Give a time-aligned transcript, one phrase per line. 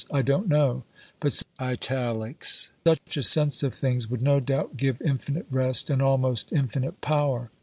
[0.09, 0.83] I don't know.
[1.19, 1.57] But such
[3.17, 7.51] a sense of things would no doubt give infinite rest and almost infinite power.